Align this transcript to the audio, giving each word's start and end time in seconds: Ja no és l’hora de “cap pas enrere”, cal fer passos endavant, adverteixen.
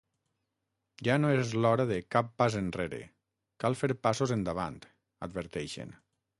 Ja 1.07 1.17
no 1.25 1.33
és 1.41 1.51
l’hora 1.65 1.85
de 1.91 1.99
“cap 2.15 2.33
pas 2.43 2.57
enrere”, 2.63 3.03
cal 3.65 3.79
fer 3.85 3.93
passos 4.09 4.37
endavant, 4.41 4.83
adverteixen. 5.29 5.97